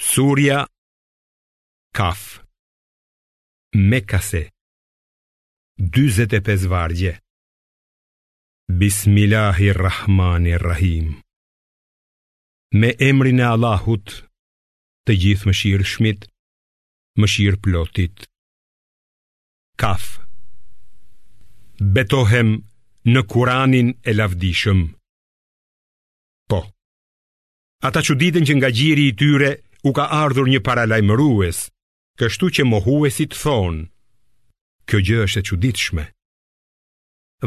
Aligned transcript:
Surja 0.00 0.66
Kaf 1.92 2.44
Mekase 3.76 4.48
25 5.82 6.66
vargje 6.68 7.20
Bismillahirrahmanirrahim 8.78 11.20
Me 12.74 12.92
emrin 13.08 13.40
e 13.42 13.44
Allahut 13.54 14.22
të 15.06 15.12
gjithë 15.22 15.46
më 15.50 15.54
shirë 15.60 15.86
shmit, 15.96 16.20
më 17.18 17.26
shirë 17.34 17.60
plotit 17.66 18.16
Kaf 19.82 20.04
Betohem 21.98 22.50
në 23.12 23.20
kuranin 23.34 23.88
e 24.06 24.10
lavdishëm 24.14 24.80
Po 26.52 26.60
Ata 27.88 27.98
që 28.02 28.14
ditën 28.22 28.44
që 28.48 28.54
nga 28.62 28.70
gjiri 28.78 29.06
i 29.10 29.14
tyre 29.18 29.52
u 29.88 29.92
ka 29.96 30.04
ardhur 30.24 30.48
një 30.52 30.60
paralajmërues, 30.68 31.58
kështu 32.20 32.46
që 32.56 32.66
mohuesit 32.68 33.36
thonë. 33.42 33.86
Kjo 34.88 34.98
gjë 35.06 35.18
është 35.26 35.40
e 35.42 35.46
çuditshme. 35.48 36.04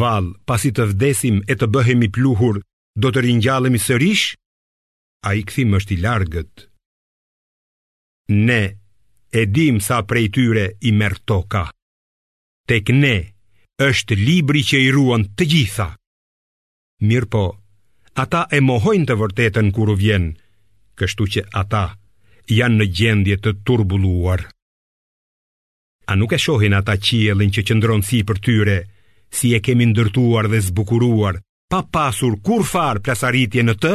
Vall, 0.00 0.28
pasi 0.48 0.70
të 0.76 0.84
vdesim 0.92 1.40
e 1.50 1.54
të 1.56 1.66
bëhemi 1.74 2.08
pluhur, 2.14 2.60
do 3.02 3.08
të 3.10 3.22
ringjallemi 3.26 3.80
sërish? 3.80 4.28
Ai 5.28 5.40
këthim 5.48 5.76
është 5.78 5.96
i 5.96 5.98
largët. 6.04 6.54
Ne 8.46 8.62
e 9.32 9.42
dim 9.56 9.80
sa 9.86 9.98
prej 10.08 10.26
tyre 10.36 10.64
i 10.88 10.90
merr 10.98 11.16
toka. 11.28 11.64
Tek 12.68 12.92
ne 13.02 13.16
është 13.90 14.14
libri 14.26 14.62
që 14.68 14.78
i 14.86 14.92
ruan 14.94 15.24
të 15.36 15.44
gjitha. 15.54 15.88
Mirpo, 17.08 17.44
ata 18.22 18.44
e 18.56 18.60
mohojnë 18.68 19.08
të 19.08 19.16
vërtetën 19.22 19.72
kur 19.74 19.90
vjenë, 20.02 20.30
vjen, 20.30 20.30
kështu 20.98 21.24
që 21.34 21.42
ata 21.62 21.84
janë 22.50 22.78
në 22.80 22.86
gjendje 22.98 23.36
të 23.42 23.52
turbuluar. 23.66 24.42
A 26.10 26.16
nuk 26.18 26.32
e 26.34 26.38
shohin 26.38 26.74
ata 26.74 26.96
qielin 26.98 27.52
që 27.54 27.62
qëndron 27.68 28.02
si 28.04 28.22
për 28.26 28.40
tyre, 28.42 28.78
si 29.32 29.54
e 29.54 29.60
kemi 29.64 29.86
ndërtuar 29.92 30.48
dhe 30.50 30.58
zbukuruar, 30.60 31.38
pa 31.70 31.82
pasur 31.92 32.36
kur 32.42 32.64
farë 32.66 33.00
plasaritje 33.04 33.62
në 33.62 33.74
të? 33.80 33.92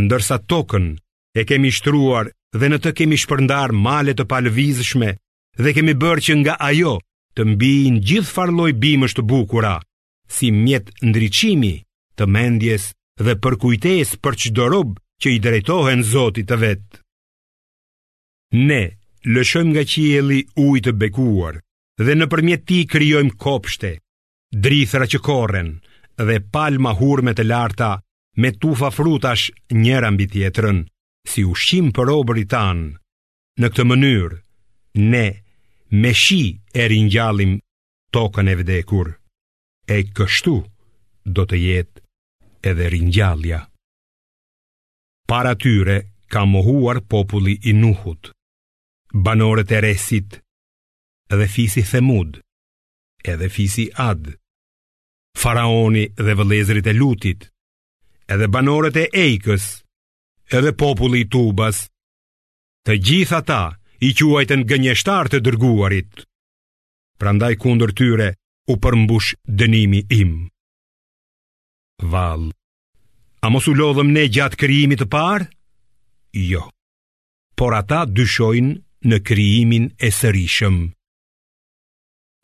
Ndërsa 0.00 0.38
tokën 0.48 0.94
e 1.38 1.44
kemi 1.44 1.70
shtruar 1.70 2.32
dhe 2.56 2.66
në 2.72 2.78
të 2.82 2.90
kemi 3.02 3.18
shpërndar 3.20 3.72
male 3.76 4.14
të 4.16 4.24
palvizshme 4.30 5.12
dhe 5.58 5.72
kemi 5.76 5.94
bërë 6.00 6.24
që 6.24 6.34
nga 6.42 6.54
ajo 6.70 6.96
të 7.36 7.44
mbiin 7.54 8.00
gjithë 8.02 8.32
farloj 8.34 8.72
bimës 8.82 9.14
të 9.14 9.22
bukura, 9.28 9.76
si 10.26 10.50
mjet 10.52 10.88
ndriçimi 11.04 11.74
të 12.18 12.24
mendjes 12.26 12.88
dhe 13.22 13.36
përkujtes 13.42 14.16
për 14.22 14.34
çdo 14.40 14.66
rob 14.72 14.96
që 15.22 15.36
i 15.36 15.42
drejtohen 15.42 16.02
Zotit 16.06 16.46
të 16.48 16.56
vetë. 16.62 17.04
Ne 18.54 18.82
lëshojmë 19.34 19.70
nga 19.74 19.82
qieli 19.92 20.38
ujë 20.62 20.80
të 20.86 20.92
bekuar 21.02 21.58
dhe 22.00 22.14
në 22.16 22.26
përmjet 22.32 22.62
ti 22.70 22.78
kryojmë 22.88 23.36
kopshte, 23.44 23.90
drithra 24.64 25.04
që 25.04 25.18
koren 25.26 25.68
dhe 26.16 26.38
palma 26.54 26.94
hurme 26.96 27.34
të 27.36 27.44
larta 27.44 27.90
me 28.40 28.50
tufa 28.62 28.88
frutash 28.96 29.50
njëra 29.82 30.08
mbi 30.14 30.26
tjetrën, 30.32 30.78
si 31.28 31.44
ushqim 31.44 31.90
për 31.92 32.08
obëri 32.14 32.46
tanë. 32.54 32.88
Në 33.60 33.68
këtë 33.68 33.84
mënyrë, 33.90 34.38
ne 35.12 35.26
me 36.02 36.12
shi 36.22 36.40
e 36.80 36.86
rinjallim 36.88 37.52
tokën 38.16 38.48
e 38.48 38.54
vdekur, 38.62 39.12
e 39.86 39.98
kështu 40.16 40.56
do 41.36 41.42
të 41.50 41.56
jetë 41.66 42.00
edhe 42.70 42.88
rinjallja. 42.96 43.60
Para 45.28 45.52
tyre 45.60 45.98
ka 46.32 46.46
mohuar 46.48 47.02
populli 47.12 47.58
i 47.68 47.74
nuhut 47.76 48.32
banorët 49.12 49.70
e 49.70 49.78
Resit, 49.80 50.42
edhe 51.32 51.46
fisi 51.46 51.82
Themud, 51.82 52.38
edhe 53.24 53.48
fisi 53.48 53.88
Ad, 53.96 54.32
faraoni 55.38 56.04
dhe 56.24 56.34
vëlezrit 56.36 56.86
e 56.90 56.94
Lutit, 56.98 57.48
edhe 58.32 58.48
banorët 58.52 58.96
e 59.00 59.06
Ejkës, 59.12 59.64
edhe 60.56 60.72
populli 60.76 61.24
i 61.24 61.28
Tubas. 61.28 61.86
Të 62.84 62.94
gjithë 63.04 63.34
ata 63.36 63.62
i 64.08 64.12
quajtën 64.16 64.62
gënjeshtar 64.70 65.28
të 65.28 65.40
dërguarit. 65.44 66.22
Prandaj 67.20 67.54
kundër 67.60 67.90
tyre 67.92 68.28
u 68.72 68.76
përmbush 68.80 69.32
dënimi 69.58 70.04
im. 70.14 70.36
Val. 72.12 72.48
A 73.44 73.50
mos 73.52 73.66
u 73.68 73.74
lodhëm 73.74 74.12
ne 74.14 74.24
gjatë 74.32 74.56
krijimit 74.60 75.02
të 75.02 75.08
parë? 75.12 75.48
Jo. 76.48 76.62
Por 77.58 77.74
ata 77.74 78.04
dyshojnë 78.06 78.78
Në 79.06 79.18
kryimin 79.22 79.84
e 80.02 80.08
sërishëm 80.10 80.76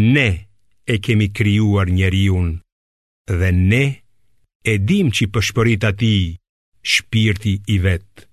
Ne 0.00 0.28
e 0.88 0.94
kemi 1.04 1.26
kryuar 1.36 1.90
njeriun 1.92 2.54
Dhe 3.28 3.50
ne 3.52 3.82
e 4.64 4.76
dim 4.88 5.10
që 5.12 5.26
i 5.26 5.28
pëshpërit 5.34 5.84
ati 5.90 6.14
Shpirti 6.80 7.52
i 7.68 7.76
vet 7.84 8.24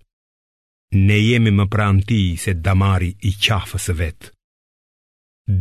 Ne 0.95 1.19
jemi 1.19 1.51
më 1.51 1.65
ti 2.07 2.21
se 2.39 2.53
damari 2.53 3.11
i 3.27 3.33
qafës 3.35 3.91
vet 3.99 4.31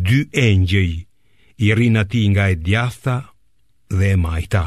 Dy 0.07 0.23
engjëj 0.45 0.93
i 1.67 1.75
rin 1.75 1.97
ati 1.97 2.23
nga 2.31 2.47
e 2.51 2.55
djatha 2.55 3.19
dhe 3.99 4.15
e 4.15 4.17
majta 4.17 4.67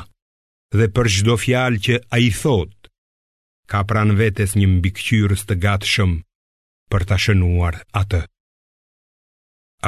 Dhe 0.75 0.91
për 0.95 1.05
shdo 1.15 1.37
fjal 1.43 1.79
që 1.85 2.01
a 2.11 2.19
i 2.19 2.29
thot 2.41 2.75
Ka 3.67 3.85
pran 3.87 4.11
vetes 4.19 4.55
një 4.59 4.67
mbikqyrës 4.75 5.47
të 5.47 5.55
gatshëm 5.63 6.17
për 6.91 7.03
të 7.07 7.17
shënuar 7.25 7.77
atë. 8.01 8.21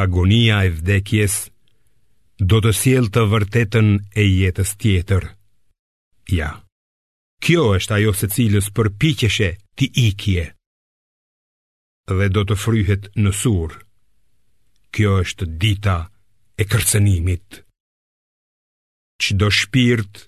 Agonia 0.04 0.58
e 0.68 0.72
vdekjes 0.80 1.36
do 2.52 2.60
të 2.64 2.72
siel 2.80 3.08
të 3.14 3.24
vërtetën 3.34 3.90
e 4.22 4.26
jetës 4.28 4.76
tjetër. 4.82 5.24
Ja. 6.40 6.50
Kjo 7.44 7.64
është 7.80 7.96
ajo 7.98 8.14
se 8.20 8.30
cilës 8.36 8.68
përpiqeshe 8.76 9.50
ti 9.80 9.88
ikje. 10.08 10.46
Dhe 12.10 12.28
do 12.36 12.42
të 12.48 12.56
fryhet 12.64 13.10
në 13.24 13.32
sur. 13.42 13.74
Kjo 14.96 15.16
është 15.24 15.48
dita 15.64 15.98
e 16.62 16.68
kërcenimit. 16.72 17.62
Çdo 19.24 19.50
shpirt 19.60 20.26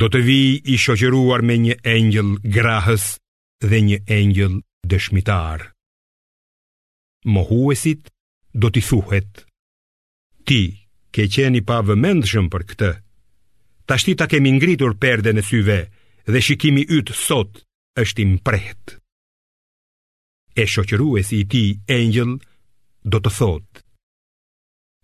do 0.00 0.08
të 0.12 0.20
vi 0.26 0.40
i 0.72 0.76
shoqëruar 0.84 1.42
me 1.48 1.54
një 1.66 1.76
engjël 1.96 2.32
grahës 2.54 3.04
dhe 3.70 3.78
një 3.88 3.98
engjël 4.20 4.56
dëshmitar 4.92 5.68
mohuesit 7.24 8.10
do 8.52 8.68
t'i 8.70 8.80
thuhet 8.82 9.46
Ti, 10.44 10.60
ke 11.14 11.28
qeni 11.30 11.62
pa 11.64 11.78
vëmendëshëm 11.86 12.48
për 12.50 12.62
këtë 12.70 12.88
Ta 13.86 13.96
shti 13.98 14.14
ta 14.18 14.26
kemi 14.30 14.52
ngritur 14.56 14.96
perde 14.98 15.30
në 15.34 15.42
syve 15.46 15.76
Dhe 16.26 16.40
shikimi 16.42 16.82
ytë 16.98 17.14
sot 17.18 17.62
është 18.02 18.22
i 18.22 18.26
mprehet 18.32 18.96
E 20.58 20.66
shoqëruesi 20.68 21.38
i 21.42 21.46
ti, 21.48 21.64
angel, 21.94 22.34
do 23.08 23.18
të 23.22 23.30
thot 23.38 23.84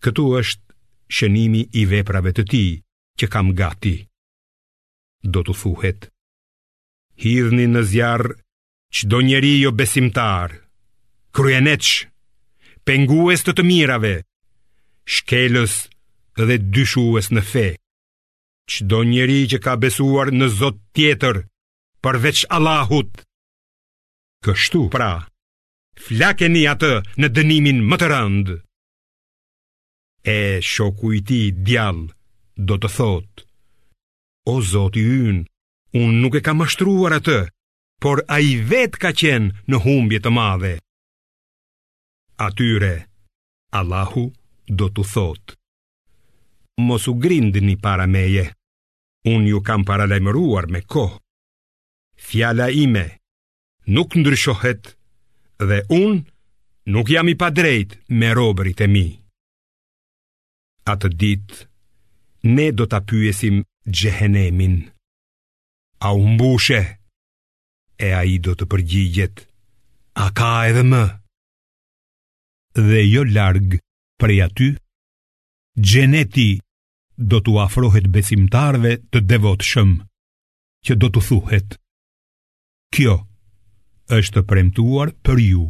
Këtu 0.05 0.27
është 0.39 0.77
shënimi 1.19 1.63
i 1.81 1.87
veprave 1.91 2.35
të 2.37 2.45
ti 2.51 2.65
që 3.19 3.27
kam 3.33 3.55
gati 3.59 3.97
Do 5.23 5.47
të 5.47 5.55
thuhet 5.63 6.11
Hidhni 7.19 7.67
në 7.71 7.83
zjarë 7.91 8.37
qdo 8.99 9.19
njeri 9.29 9.55
jo 9.63 9.71
besimtarë 9.79 10.67
Kryeneq 11.37 12.09
Pengues 12.89 13.45
të 13.45 13.53
të 13.59 13.65
mirave 13.69 14.13
Shkelës 15.09 15.75
dhe 16.41 16.57
dyshues 16.77 17.29
në 17.35 17.43
fe 17.51 17.67
Qdo 18.69 19.03
njeri 19.11 19.41
që 19.53 19.59
ka 19.65 19.77
besuar 19.85 20.33
në 20.35 20.49
zot 20.61 20.79
tjetër 20.97 21.43
Përveç 22.05 22.45
Allahut 22.59 23.11
Kështu 24.45 24.87
pra 24.95 25.11
Flakeni 25.99 26.63
atë 26.71 26.93
në 27.19 27.29
dënimin 27.35 27.79
më 27.91 27.97
të 27.99 28.09
rëndë. 28.13 28.55
E 30.31 30.37
shoku 30.63 31.11
i 31.19 31.23
ti 31.27 31.41
djal 31.67 32.03
Do 32.69 32.79
të 32.83 32.89
thot 32.97 33.45
O 34.53 34.61
zoti 34.73 35.03
i 35.03 35.17
yn 35.31 35.41
Unë 35.99 36.21
nuk 36.23 36.37
e 36.39 36.45
ka 36.47 36.55
mashtruar 36.61 37.19
atë 37.19 37.41
Por 38.03 38.23
a 38.31 38.39
i 38.47 38.55
vetë 38.71 39.01
ka 39.03 39.11
qenë 39.21 39.57
në 39.69 39.81
humbje 39.85 40.21
të 40.23 40.31
madhe 40.39 40.77
atyre, 42.39 43.07
Allahu 43.73 44.31
do 44.71 44.87
të 44.95 45.03
thot. 45.13 45.55
Mos 46.79 47.09
u 47.11 47.17
grindë 47.19 47.61
një 47.67 47.75
para 47.83 48.07
meje, 48.07 48.45
unë 49.27 49.51
ju 49.53 49.59
kam 49.67 49.83
paralajmëruar 49.89 50.69
me 50.73 50.85
ko. 50.87 51.07
Fjala 52.29 52.69
ime 52.75 53.05
nuk 53.95 54.15
ndryshohet 54.19 54.93
dhe 55.69 55.81
unë 55.95 56.23
nuk 56.95 57.11
jam 57.11 57.29
i 57.31 57.35
pa 57.41 57.51
drejt 57.55 57.99
me 58.09 58.31
robërit 58.39 58.81
e 58.87 58.89
mi. 58.95 59.07
Atë 60.89 61.11
dit, 61.21 61.51
ne 62.47 62.71
do 62.73 62.87
të 62.87 63.03
apyesim 63.03 63.61
gjehenemin. 63.85 64.79
A 66.07 66.15
umbushe, 66.15 66.79
e 67.99 68.13
a 68.15 68.23
i 68.25 68.39
do 68.39 68.55
të 68.55 68.69
përgjigjet, 68.71 69.47
a 70.23 70.31
ka 70.35 70.53
edhe 70.71 70.87
më 70.87 71.03
dhe 72.83 73.03
jo 73.15 73.23
larg 73.27 73.77
prej 74.21 74.43
aty, 74.47 74.69
xheneti 75.89 76.61
do 77.19 77.41
t'u 77.43 77.57
afrohet 77.63 78.07
besimtarve 78.15 78.97
të 79.11 79.23
devotshëm, 79.33 79.95
që 80.87 80.95
do 81.01 81.09
t'u 81.11 81.23
thuhet: 81.29 81.75
Kjo 82.95 83.15
është 84.19 84.45
premtuar 84.51 85.11
për 85.27 85.43
ju, 85.51 85.65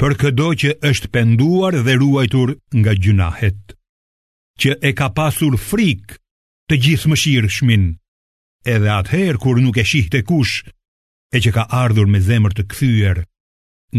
për 0.00 0.12
këdo 0.22 0.46
që 0.62 0.70
është 0.90 1.10
penduar 1.16 1.74
dhe 1.84 1.98
ruajtur 2.00 2.54
nga 2.78 2.92
gjunahet, 3.02 3.74
që 4.60 4.76
e 4.88 4.92
ka 4.98 5.10
pasur 5.18 5.58
frikë 5.68 6.18
të 6.70 6.80
gjithë 6.86 7.18
shirë 7.22 7.50
shmin, 7.58 7.86
edhe 8.74 8.90
atëherë 8.98 9.42
kur 9.42 9.58
nuk 9.62 9.76
e 9.82 9.84
shihte 9.84 10.22
kush, 10.28 10.62
e 11.36 11.42
që 11.44 11.50
ka 11.56 11.66
ardhur 11.82 12.06
me 12.10 12.22
zemër 12.28 12.54
të 12.56 12.62
këthyër 12.70 13.18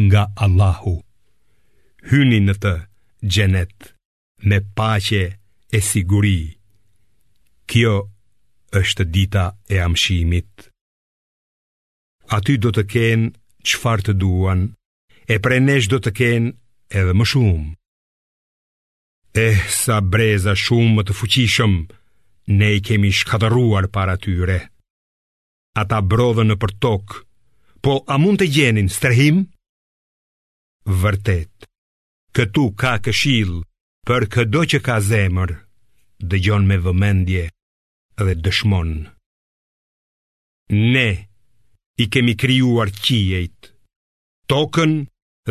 nga 0.08 0.24
Allahu 0.44 0.98
hyni 2.10 2.40
në 2.44 2.54
të 2.64 2.72
gjenet 3.36 3.90
me 4.48 4.58
pache 4.78 5.22
e 5.72 5.80
siguri. 5.84 6.40
Kjo 7.70 7.96
është 8.80 9.04
dita 9.16 9.44
e 9.76 9.82
amshimit. 9.84 10.70
Aty 12.38 12.56
do 12.64 12.70
të 12.76 12.84
kenë 12.94 13.28
qëfar 13.68 14.00
të 14.08 14.14
duan, 14.22 14.62
e 15.28 15.36
prej 15.44 15.60
nesh 15.68 15.88
do 15.92 16.00
të 16.04 16.12
kenë 16.20 16.52
edhe 17.02 17.14
më 17.18 17.26
shumë. 17.32 17.68
Eh, 19.48 19.58
sa 19.82 19.98
breza 20.14 20.56
shumë 20.64 20.94
më 20.98 21.04
të 21.08 21.16
fuqishëm, 21.20 21.74
ne 22.60 22.68
i 22.78 22.84
kemi 22.88 23.12
shkadëruar 23.20 23.86
para 23.96 24.16
tyre. 24.24 24.60
Ata 25.82 26.00
brodhe 26.10 26.48
në 26.48 26.56
për 26.62 26.72
tokë, 26.84 27.20
po 27.84 28.00
a 28.08 28.16
mund 28.24 28.40
të 28.42 28.48
gjenin 28.56 28.90
strehim? 28.98 29.44
Vërtet. 31.04 31.68
Këtu 32.36 32.66
ka 32.80 32.98
këshil 33.06 33.54
për 34.08 34.26
këdo 34.34 34.64
që 34.74 34.80
ka 34.88 35.00
zemër 35.04 35.54
dëgjon 36.24 36.44
gjon 36.46 36.68
me 36.70 36.78
vëmendje 36.86 37.46
dhe 38.24 38.34
dëshmon 38.46 38.92
Ne 40.74 41.08
i 41.98 42.06
kemi 42.14 42.34
kryuar 42.36 42.90
qijet 43.04 43.72
Tokën 44.52 44.94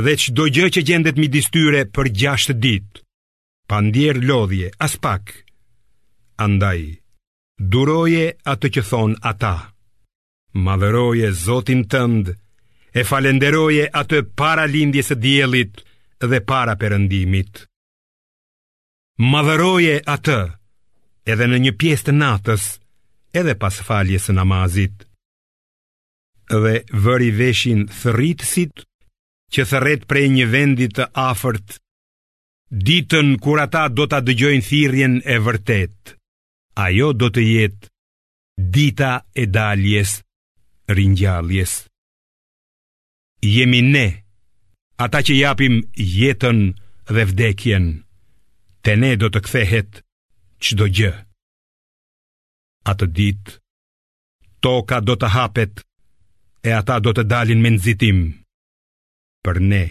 dhe 0.05 0.13
që 0.21 0.33
do 0.37 0.45
gjë 0.55 0.67
që 0.75 0.81
gjendet 0.89 1.17
mi 1.21 1.29
distyre 1.37 1.87
për 1.95 2.07
gjashtë 2.21 2.59
dit 2.65 3.03
Pa 3.67 3.81
ndjerë 3.83 4.23
lodhje, 4.29 4.69
as 4.79 4.95
pak 5.03 5.33
Andaj, 6.39 6.81
duroje 7.73 8.27
atë 8.53 8.67
që 8.75 8.83
thon 8.91 9.15
ata 9.31 9.55
Madhëroje 10.67 11.31
Zotin 11.45 11.83
tënd 11.93 12.31
e 12.97 13.03
falenderoje 13.05 13.89
atë 14.01 14.23
para 14.41 14.65
lindjes 14.73 15.11
së 15.13 15.17
diellit 15.21 15.85
dhe 16.25 16.41
para 16.41 16.77
perëndimit. 16.81 17.67
Madhëroje 19.21 19.99
atë, 20.09 20.39
edhe 21.33 21.47
në 21.51 21.59
një 21.67 21.73
pjesë 21.81 22.07
të 22.09 22.15
natës, 22.21 22.65
edhe 23.37 23.55
pas 23.61 23.77
faljes 23.89 24.29
së 24.29 24.37
namazit. 24.37 25.05
Dhe 26.49 26.85
vëri 27.05 27.31
veshin 27.37 27.87
thëritësit 28.01 28.85
që 29.53 29.67
thërret 29.71 30.07
prej 30.11 30.27
një 30.35 30.47
vendit 30.53 30.95
të 30.97 31.09
afërt, 31.19 31.81
ditën 32.87 33.35
kur 33.43 33.63
ata 33.63 33.87
do 33.89 34.07
ta 34.11 34.21
dëgjojnë 34.27 34.67
thirrjen 34.69 35.19
e 35.25 35.37
vërtet. 35.47 36.15
Ajo 36.87 37.11
do 37.17 37.29
të 37.33 37.43
jetë 37.45 37.89
dita 38.75 39.11
e 39.43 39.47
daljes, 39.49 40.17
ringjalljes. 40.93 41.77
Jemi 43.47 43.81
ne, 43.85 44.07
ata 45.01 45.21
që 45.25 45.33
japim 45.45 45.75
jetën 46.17 46.61
dhe 47.15 47.23
vdekjen, 47.31 47.87
te 48.85 48.93
ne 49.03 49.13
do 49.21 49.29
të 49.31 49.41
kthehet 49.47 49.91
çdo 50.65 50.87
gjë. 50.97 51.13
Atë 52.91 53.07
ditë 53.17 53.57
toka 54.65 54.99
do 55.05 55.15
të 55.21 55.29
hapet 55.35 55.83
e 56.67 56.73
ata 56.81 56.97
do 57.05 57.13
të 57.15 57.25
dalin 57.31 57.61
me 57.63 57.71
nxitim. 57.77 58.19
Për 59.45 59.57
ne 59.71 59.85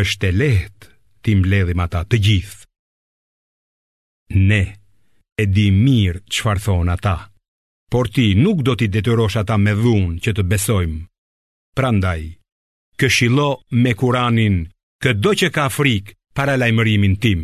është 0.00 0.26
e 0.30 0.34
lehtë 0.40 0.86
ti 1.24 1.34
mbledhim 1.40 1.82
ata 1.86 2.04
të 2.06 2.16
gjithë. 2.24 2.62
Ne 4.48 4.62
e 5.38 5.44
di 5.54 5.66
mirë 5.84 6.20
që 6.32 6.54
thon 6.64 6.88
ata, 6.94 7.16
por 7.90 8.06
ti 8.14 8.30
nuk 8.42 8.62
do 8.66 8.72
t'i 8.78 8.86
detyrosh 8.94 9.36
ata 9.42 9.56
me 9.64 9.72
dhunë 9.80 10.20
që 10.22 10.30
të 10.34 10.42
besojmë. 10.50 11.02
Prandaj, 11.76 12.22
këshilo 13.02 13.46
me 13.84 13.92
kuranin, 14.02 14.60
këdo 15.04 15.32
që 15.40 15.50
ka 15.56 15.66
frikë 15.78 16.14
para 16.38 16.58
lajmërimin 16.64 17.18
tim. 17.26 17.42